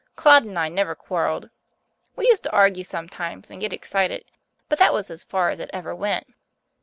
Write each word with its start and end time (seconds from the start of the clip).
Claude 0.15 0.45
and 0.45 0.57
I 0.57 0.67
never 0.67 0.95
quarrelled. 0.95 1.51
We 2.15 2.25
used 2.25 2.41
to 2.45 2.51
argue 2.51 2.83
sometimes 2.83 3.51
and 3.51 3.61
get 3.61 3.71
excited, 3.71 4.25
but 4.67 4.79
that 4.79 4.93
was 4.93 5.11
as 5.11 5.23
far 5.23 5.51
as 5.51 5.59
it 5.59 5.69
ever 5.73 5.93
went. 5.93 6.25